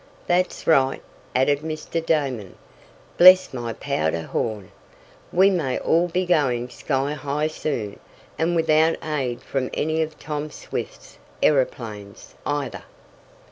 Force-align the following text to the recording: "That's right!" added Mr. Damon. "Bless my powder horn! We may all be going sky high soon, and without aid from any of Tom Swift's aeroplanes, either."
"That's 0.25 0.65
right!" 0.65 0.99
added 1.35 1.59
Mr. 1.59 2.03
Damon. 2.03 2.55
"Bless 3.19 3.53
my 3.53 3.71
powder 3.71 4.23
horn! 4.23 4.71
We 5.31 5.51
may 5.51 5.77
all 5.77 6.07
be 6.07 6.25
going 6.25 6.69
sky 6.69 7.13
high 7.13 7.45
soon, 7.49 7.99
and 8.35 8.55
without 8.55 8.95
aid 9.05 9.43
from 9.43 9.69
any 9.75 10.01
of 10.01 10.17
Tom 10.17 10.49
Swift's 10.49 11.19
aeroplanes, 11.43 12.33
either." 12.47 12.81